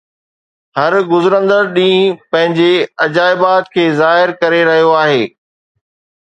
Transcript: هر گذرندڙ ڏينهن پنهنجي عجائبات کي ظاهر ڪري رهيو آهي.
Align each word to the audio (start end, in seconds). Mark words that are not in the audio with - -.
هر 0.77 0.93
گذرندڙ 1.11 1.59
ڏينهن 1.75 2.15
پنهنجي 2.31 2.71
عجائبات 3.05 3.71
کي 3.77 3.85
ظاهر 4.01 4.35
ڪري 4.41 4.63
رهيو 4.71 4.97
آهي. 5.05 5.23